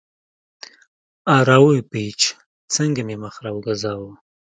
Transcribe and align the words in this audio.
را 1.47 1.57
و 1.63 1.65
پېچ، 1.91 2.19
څنګه 2.73 3.01
مې 3.07 3.15
مخ 3.23 3.35
را 3.43 3.51
وګرځاوه. 3.53 4.11